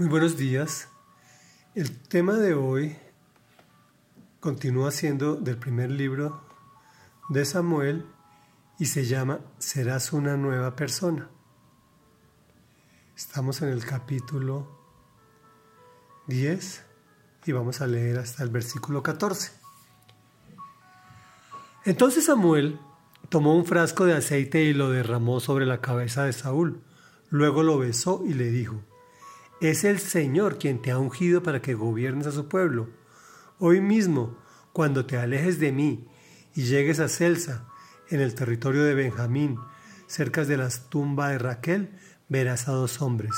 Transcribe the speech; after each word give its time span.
Muy 0.00 0.08
buenos 0.08 0.38
días. 0.38 0.88
El 1.74 1.94
tema 2.00 2.32
de 2.32 2.54
hoy 2.54 2.96
continúa 4.40 4.92
siendo 4.92 5.36
del 5.36 5.58
primer 5.58 5.90
libro 5.90 6.40
de 7.28 7.44
Samuel 7.44 8.06
y 8.78 8.86
se 8.86 9.04
llama 9.04 9.40
Serás 9.58 10.14
una 10.14 10.38
nueva 10.38 10.74
persona. 10.74 11.28
Estamos 13.14 13.60
en 13.60 13.68
el 13.68 13.84
capítulo 13.84 14.66
10 16.28 16.82
y 17.44 17.52
vamos 17.52 17.82
a 17.82 17.86
leer 17.86 18.20
hasta 18.20 18.42
el 18.42 18.48
versículo 18.48 19.02
14. 19.02 19.52
Entonces 21.84 22.24
Samuel 22.24 22.80
tomó 23.28 23.54
un 23.54 23.66
frasco 23.66 24.06
de 24.06 24.14
aceite 24.14 24.62
y 24.64 24.72
lo 24.72 24.88
derramó 24.88 25.40
sobre 25.40 25.66
la 25.66 25.82
cabeza 25.82 26.24
de 26.24 26.32
Saúl. 26.32 26.80
Luego 27.28 27.62
lo 27.62 27.76
besó 27.76 28.22
y 28.26 28.32
le 28.32 28.50
dijo, 28.50 28.82
es 29.60 29.84
el 29.84 29.98
Señor 29.98 30.58
quien 30.58 30.80
te 30.80 30.90
ha 30.90 30.98
ungido 30.98 31.42
para 31.42 31.60
que 31.60 31.74
gobiernes 31.74 32.26
a 32.26 32.32
su 32.32 32.48
pueblo. 32.48 32.88
Hoy 33.58 33.80
mismo, 33.80 34.38
cuando 34.72 35.04
te 35.04 35.18
alejes 35.18 35.60
de 35.60 35.70
mí 35.70 36.08
y 36.54 36.62
llegues 36.62 36.98
a 36.98 37.08
Celsa, 37.08 37.66
en 38.08 38.20
el 38.20 38.34
territorio 38.34 38.82
de 38.82 38.94
Benjamín, 38.94 39.58
cerca 40.06 40.44
de 40.44 40.56
la 40.56 40.68
tumba 40.88 41.28
de 41.28 41.38
Raquel, 41.38 41.90
verás 42.28 42.68
a 42.68 42.72
dos 42.72 43.02
hombres. 43.02 43.32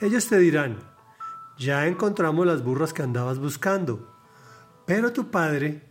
Ellos 0.00 0.26
te 0.28 0.38
dirán, 0.38 0.78
ya 1.58 1.86
encontramos 1.86 2.46
las 2.46 2.64
burras 2.64 2.94
que 2.94 3.02
andabas 3.02 3.38
buscando. 3.38 4.16
Pero 4.86 5.12
tu 5.12 5.30
padre 5.30 5.82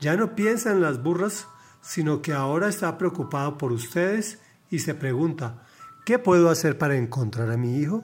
ya 0.00 0.16
no 0.16 0.34
piensa 0.34 0.72
en 0.72 0.80
las 0.80 1.02
burras, 1.02 1.46
sino 1.82 2.22
que 2.22 2.32
ahora 2.32 2.68
está 2.68 2.96
preocupado 2.96 3.58
por 3.58 3.70
ustedes 3.70 4.40
y 4.70 4.78
se 4.78 4.94
pregunta, 4.94 5.62
¿qué 6.06 6.18
puedo 6.18 6.48
hacer 6.48 6.78
para 6.78 6.96
encontrar 6.96 7.50
a 7.50 7.58
mi 7.58 7.76
hijo? 7.76 8.02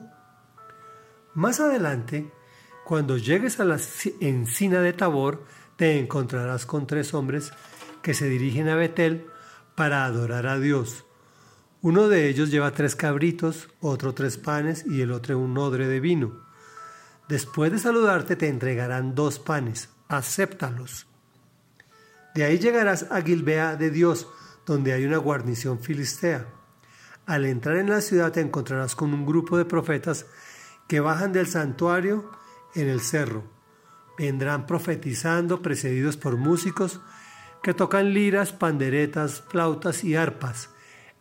Más 1.37 1.59
adelante, 1.59 2.31
cuando 2.83 3.15
llegues 3.15 3.59
a 3.59 3.63
la 3.63 3.77
encina 4.21 4.81
de 4.81 4.91
Tabor, 4.91 5.43
te 5.75 5.99
encontrarás 5.99 6.65
con 6.65 6.87
tres 6.87 7.13
hombres 7.13 7.51
que 8.01 8.15
se 8.15 8.27
dirigen 8.27 8.67
a 8.69 8.75
Betel 8.75 9.27
para 9.75 10.05
adorar 10.05 10.47
a 10.47 10.57
Dios. 10.57 11.05
Uno 11.83 12.07
de 12.07 12.27
ellos 12.27 12.49
lleva 12.49 12.71
tres 12.71 12.95
cabritos, 12.95 13.69
otro 13.81 14.15
tres 14.15 14.39
panes 14.39 14.83
y 14.87 15.01
el 15.01 15.11
otro 15.11 15.37
un 15.37 15.55
odre 15.59 15.87
de 15.87 15.99
vino. 15.99 16.43
Después 17.29 17.71
de 17.71 17.77
saludarte 17.77 18.35
te 18.35 18.47
entregarán 18.47 19.13
dos 19.13 19.37
panes, 19.37 19.89
acéptalos. 20.07 21.05
De 22.33 22.45
ahí 22.45 22.57
llegarás 22.57 23.11
a 23.11 23.21
Gilbea 23.21 23.75
de 23.75 23.91
Dios, 23.91 24.27
donde 24.65 24.91
hay 24.91 25.05
una 25.05 25.17
guarnición 25.17 25.81
filistea. 25.81 26.47
Al 27.27 27.45
entrar 27.45 27.77
en 27.77 27.91
la 27.91 28.01
ciudad 28.01 28.31
te 28.31 28.41
encontrarás 28.41 28.95
con 28.95 29.13
un 29.13 29.23
grupo 29.23 29.55
de 29.55 29.65
profetas 29.65 30.25
que 30.87 30.99
bajan 30.99 31.33
del 31.33 31.47
santuario 31.47 32.29
en 32.75 32.87
el 32.87 33.01
cerro. 33.01 33.43
Vendrán 34.17 34.65
profetizando 34.65 35.61
precedidos 35.61 36.17
por 36.17 36.37
músicos 36.37 37.01
que 37.61 37.73
tocan 37.73 38.13
liras, 38.13 38.53
panderetas, 38.53 39.43
flautas 39.47 40.03
y 40.03 40.15
arpas. 40.15 40.69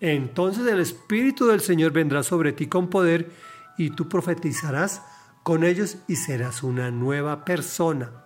Entonces 0.00 0.67
el 0.67 0.81
Espíritu 0.81 1.47
del 1.47 1.61
Señor 1.61 1.92
vendrá 1.92 2.22
sobre 2.22 2.53
ti 2.53 2.67
con 2.67 2.89
poder 2.89 3.31
y 3.78 3.91
tú 3.91 4.09
profetizarás 4.09 5.03
con 5.42 5.64
ellos 5.64 5.98
y 6.06 6.17
serás 6.17 6.62
una 6.62 6.91
nueva 6.91 7.44
persona. 7.44 8.25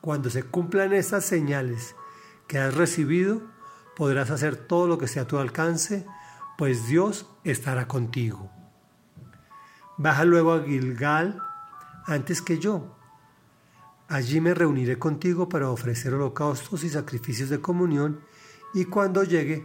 Cuando 0.00 0.30
se 0.30 0.42
cumplan 0.42 0.92
estas 0.92 1.24
señales 1.24 1.96
que 2.46 2.58
has 2.58 2.74
recibido, 2.74 3.42
podrás 3.96 4.30
hacer 4.30 4.56
todo 4.56 4.86
lo 4.86 4.98
que 4.98 5.08
sea 5.08 5.22
a 5.22 5.26
tu 5.26 5.38
alcance, 5.38 6.06
pues 6.58 6.88
Dios 6.88 7.26
estará 7.42 7.88
contigo. 7.88 8.50
Baja 9.96 10.24
luego 10.24 10.52
a 10.52 10.64
Gilgal 10.64 11.40
antes 12.06 12.42
que 12.42 12.58
yo. 12.58 12.96
Allí 14.08 14.40
me 14.40 14.54
reuniré 14.54 14.98
contigo 14.98 15.48
para 15.48 15.70
ofrecer 15.70 16.14
holocaustos 16.14 16.84
y 16.84 16.90
sacrificios 16.90 17.48
de 17.48 17.60
comunión, 17.60 18.20
y 18.74 18.84
cuando 18.86 19.24
llegue 19.24 19.64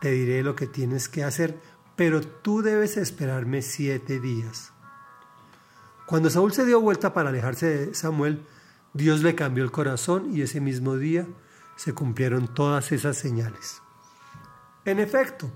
te 0.00 0.10
diré 0.10 0.42
lo 0.42 0.54
que 0.54 0.66
tienes 0.66 1.08
que 1.08 1.24
hacer, 1.24 1.58
pero 1.96 2.20
tú 2.20 2.62
debes 2.62 2.96
esperarme 2.96 3.62
siete 3.62 4.20
días. 4.20 4.72
Cuando 6.06 6.30
Saúl 6.30 6.52
se 6.52 6.64
dio 6.64 6.80
vuelta 6.80 7.12
para 7.12 7.28
alejarse 7.28 7.66
de 7.66 7.94
Samuel, 7.94 8.44
Dios 8.94 9.22
le 9.22 9.34
cambió 9.34 9.62
el 9.62 9.70
corazón 9.70 10.34
y 10.34 10.42
ese 10.42 10.60
mismo 10.60 10.96
día 10.96 11.26
se 11.76 11.92
cumplieron 11.92 12.52
todas 12.52 12.92
esas 12.92 13.16
señales. 13.16 13.80
En 14.84 14.98
efecto, 14.98 15.52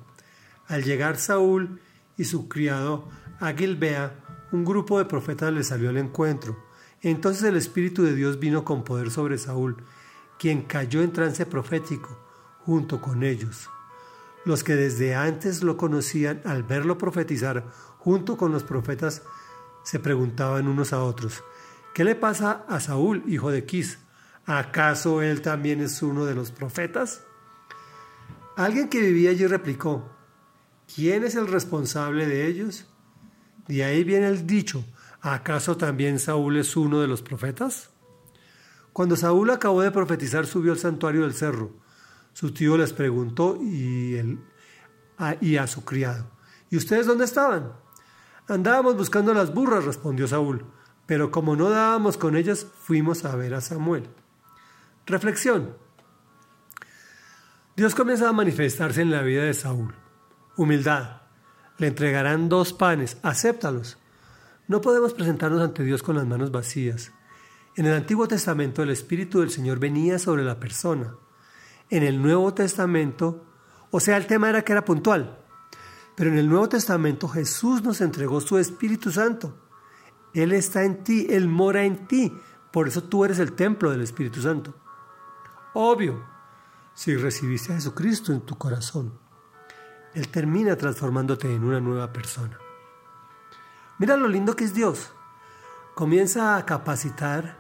al 0.67 0.85
llegar 0.85 1.17
Saúl 1.17 1.81
y 2.17 2.25
su 2.25 2.49
criado 2.49 3.09
a 3.41 3.53
Gilbea, 3.53 4.24
un 4.55 4.65
grupo 4.65 4.99
de 4.99 5.05
profetas 5.05 5.53
le 5.53 5.65
salió 5.65 5.91
al 5.91 5.97
encuentro. 5.97 6.57
Entonces 7.03 7.43
el 7.43 7.57
Espíritu 7.57 8.05
de 8.05 8.15
Dios 8.15 8.39
vino 8.39 8.65
con 8.65 8.85
poder 8.85 9.11
sobre 9.11 9.37
Saúl, 9.37 9.79
quien 10.39 10.63
cayó 10.63 11.03
en 11.03 11.13
trance 11.13 11.45
profético 11.45 12.17
junto 12.61 13.01
con 13.01 13.25
ellos. 13.25 13.69
Los 14.45 14.63
que 14.63 14.77
desde 14.77 15.17
antes 15.17 15.65
lo 15.65 15.77
conocían, 15.77 16.41
al 16.45 16.63
verlo 16.63 16.99
profetizar 16.99 17.65
junto 17.99 18.37
con 18.37 18.53
los 18.53 18.63
profetas, 18.63 19.23
se 19.83 19.99
preguntaban 19.99 20.69
unos 20.69 20.93
a 20.93 21.03
otros, 21.03 21.43
¿qué 21.93 22.05
le 22.05 22.15
pasa 22.15 22.65
a 22.69 22.79
Saúl, 22.79 23.25
hijo 23.27 23.51
de 23.51 23.65
Quis? 23.65 23.99
¿Acaso 24.47 25.21
él 25.21 25.43
también 25.43 25.81
es 25.81 26.01
uno 26.01 26.27
de 26.27 26.37
los 26.37 26.53
profetas? 26.53 27.25
Alguien 28.57 28.89
que 28.89 29.01
vivía 29.01 29.31
allí 29.31 29.49
replicó, 29.49 30.09
¿quién 30.95 31.25
es 31.25 31.35
el 31.35 31.49
responsable 31.49 32.27
de 32.29 32.47
ellos? 32.47 32.87
De 33.69 33.85
ahí 33.85 34.05
viene 34.05 34.29
el 34.29 34.47
dicho, 34.47 34.85
¿acaso 35.21 35.77
también 35.77 36.19
Saúl 36.19 36.57
es 36.59 36.77
uno 36.77 37.01
de 37.01 37.09
los 37.09 37.23
profetas? 37.23 37.91
Cuando 38.93 39.17
Saúl 39.17 39.51
acabó 39.51 39.83
de 39.83 39.91
profetizar 39.91 40.47
subió 40.47 40.73
al 40.73 40.79
santuario 40.79 41.23
del 41.23 41.35
cerro. 41.35 41.73
Su 42.33 42.53
tío 42.53 42.77
les 42.77 42.93
preguntó 42.93 43.59
y, 43.63 44.39
a, 45.19 45.37
y 45.41 45.57
a 45.57 45.67
su 45.67 45.85
criado, 45.85 46.31
¿y 46.69 46.77
ustedes 46.77 47.07
dónde 47.07 47.25
estaban? 47.25 47.73
Andábamos 48.49 48.97
buscando 48.97 49.33
las 49.33 49.55
burras, 49.55 49.85
respondió 49.85 50.29
Saúl, 50.29 50.67
pero 51.07 51.31
como 51.31 51.57
no 51.57 51.71
dábamos 51.71 52.17
con 52.17 52.37
ellas, 52.37 52.67
fuimos 52.81 53.25
a 53.25 53.35
ver 53.37 53.55
a 53.55 53.61
Samuel. 53.61 54.09
Reflexión. 55.07 55.77
Dios 57.77 57.95
comienza 57.95 58.29
a 58.29 58.33
manifestarse 58.33 59.03
en 59.03 59.11
la 59.11 59.23
vida 59.23 59.45
de 59.45 59.55
Saúl. 59.55 59.95
Humildad, 60.57 61.23
le 61.79 61.89
entregarán 61.89 62.49
dos 62.49 62.73
panes, 62.73 63.19
acéptalos. 63.23 63.99
No 64.69 64.81
podemos 64.81 65.13
presentarnos 65.13 65.61
ante 65.61 65.83
Dios 65.83 66.03
con 66.03 66.17
las 66.17 66.27
manos 66.27 66.51
vacías. 66.51 67.13
En 67.77 67.87
el 67.87 67.95
Antiguo 67.95 68.29
Testamento 68.29 68.83
el 68.83 68.91
Espíritu 68.91 69.41
del 69.41 69.51
Señor 69.51 69.79
venía 69.79 70.19
sobre 70.19 70.45
la 70.45 70.61
persona. 70.61 71.17
En 71.91 72.03
el 72.03 72.23
Nuevo 72.23 72.55
Testamento, 72.55 73.45
o 73.91 74.01
sea, 74.01 74.17
el 74.17 74.27
tema 74.27 74.49
era 74.49 74.63
que 74.63 74.73
era 74.73 74.85
puntual, 74.85 75.39
pero 76.15 76.31
en 76.31 76.39
el 76.39 76.49
Nuevo 76.49 76.69
Testamento 76.69 77.29
Jesús 77.29 77.83
nos 77.83 78.01
entregó 78.01 78.41
su 78.41 78.59
Espíritu 78.59 79.11
Santo. 79.11 79.59
Él 80.33 80.53
está 80.53 80.85
en 80.85 81.03
ti, 81.05 81.27
Él 81.31 81.49
mora 81.49 81.85
en 81.85 82.07
ti, 82.07 82.33
por 82.73 82.89
eso 82.89 83.05
tú 83.05 83.25
eres 83.25 83.39
el 83.39 83.53
templo 83.53 83.91
del 83.91 84.01
Espíritu 84.01 84.41
Santo. 84.41 84.75
Obvio, 85.75 86.25
si 86.95 87.17
recibiste 87.17 87.73
a 87.73 87.77
Jesucristo 87.77 88.33
en 88.33 88.41
tu 88.41 88.57
corazón. 88.57 89.24
Él 90.15 90.29
termina 90.29 90.77
transformándote 90.77 91.53
en 91.53 91.65
una 91.65 91.81
nueva 91.81 92.13
persona. 92.13 92.59
Mira 93.99 94.17
lo 94.17 94.29
lindo 94.29 94.55
que 94.57 94.65
es 94.65 94.75
Dios. 94.75 95.13
Comienza 95.95 96.57
a 96.57 96.67
capacitar 96.67 97.57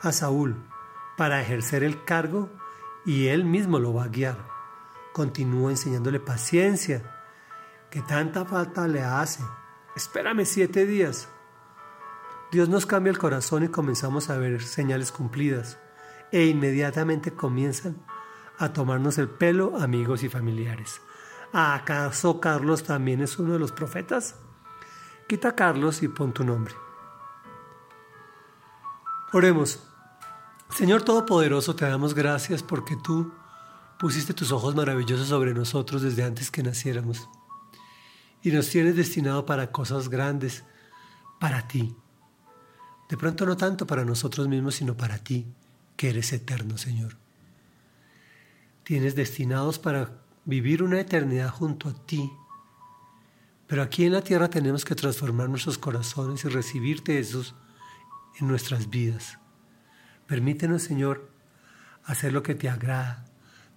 a 0.00 0.12
Saúl 0.12 0.56
para 1.16 1.40
ejercer 1.40 1.82
el 1.84 2.04
cargo 2.04 2.50
y 3.04 3.28
él 3.28 3.44
mismo 3.44 3.78
lo 3.78 3.94
va 3.94 4.04
a 4.04 4.08
guiar. 4.08 4.38
Continúa 5.12 5.70
enseñándole 5.70 6.20
paciencia, 6.20 7.02
que 7.90 8.02
tanta 8.02 8.44
falta 8.44 8.88
le 8.88 9.02
hace. 9.02 9.42
Espérame 9.94 10.44
siete 10.44 10.86
días. 10.86 11.28
Dios 12.50 12.68
nos 12.68 12.86
cambia 12.86 13.10
el 13.10 13.18
corazón 13.18 13.64
y 13.64 13.68
comenzamos 13.68 14.30
a 14.30 14.38
ver 14.38 14.62
señales 14.62 15.12
cumplidas 15.12 15.78
e 16.32 16.46
inmediatamente 16.46 17.32
comienzan 17.32 17.96
a 18.58 18.72
tomarnos 18.72 19.18
el 19.18 19.28
pelo 19.28 19.76
amigos 19.76 20.22
y 20.22 20.28
familiares. 20.28 21.00
¿Acaso 21.56 22.40
Carlos 22.40 22.82
también 22.82 23.20
es 23.20 23.38
uno 23.38 23.52
de 23.52 23.60
los 23.60 23.70
profetas? 23.70 24.34
Quita 25.28 25.54
Carlos 25.54 26.02
y 26.02 26.08
pon 26.08 26.34
tu 26.34 26.42
nombre. 26.42 26.74
Oremos. 29.32 29.78
Señor 30.70 31.02
Todopoderoso, 31.02 31.76
te 31.76 31.84
damos 31.84 32.12
gracias 32.12 32.64
porque 32.64 32.96
tú 32.96 33.32
pusiste 34.00 34.34
tus 34.34 34.50
ojos 34.50 34.74
maravillosos 34.74 35.28
sobre 35.28 35.54
nosotros 35.54 36.02
desde 36.02 36.24
antes 36.24 36.50
que 36.50 36.64
naciéramos. 36.64 37.28
Y 38.42 38.50
nos 38.50 38.68
tienes 38.68 38.96
destinado 38.96 39.46
para 39.46 39.70
cosas 39.70 40.08
grandes, 40.08 40.64
para 41.38 41.68
ti. 41.68 41.94
De 43.08 43.16
pronto 43.16 43.46
no 43.46 43.56
tanto 43.56 43.86
para 43.86 44.04
nosotros 44.04 44.48
mismos, 44.48 44.74
sino 44.74 44.96
para 44.96 45.18
ti, 45.18 45.46
que 45.96 46.10
eres 46.10 46.32
eterno, 46.32 46.78
Señor. 46.78 47.16
Tienes 48.82 49.14
destinados 49.14 49.78
para 49.78 50.24
vivir 50.44 50.82
una 50.82 51.00
eternidad 51.00 51.50
junto 51.50 51.88
a 51.88 51.94
ti, 51.94 52.32
Pero 53.66 53.82
aquí 53.82 54.04
en 54.04 54.12
la 54.12 54.22
tierra 54.22 54.50
tenemos 54.50 54.84
que 54.84 54.94
transformar 54.94 55.48
nuestros 55.48 55.78
corazones 55.78 56.44
y 56.44 56.48
recibirte 56.48 57.18
esos 57.18 57.54
en 58.38 58.46
nuestras 58.46 58.90
vidas. 58.90 59.38
Permítenos, 60.26 60.82
Señor, 60.82 61.30
hacer 62.04 62.34
lo 62.34 62.42
que 62.42 62.54
te 62.54 62.68
agrada. 62.68 63.24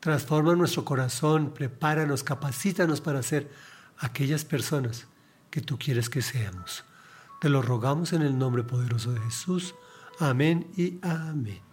Transforma 0.01 0.55
nuestro 0.55 0.83
corazón, 0.83 1.53
prepáranos, 1.53 2.23
capacítanos 2.23 2.99
para 2.99 3.23
ser 3.23 3.49
aquellas 3.97 4.43
personas 4.43 5.07
que 5.49 5.61
tú 5.61 5.79
quieres 5.79 6.09
que 6.09 6.21
seamos. 6.21 6.83
Te 7.39 7.47
lo 7.49 7.61
rogamos 7.61 8.11
en 8.11 8.23
el 8.23 8.37
nombre 8.37 8.63
poderoso 8.63 9.13
de 9.13 9.21
Jesús. 9.21 9.73
Amén 10.19 10.67
y 10.75 10.99
amén. 11.01 11.66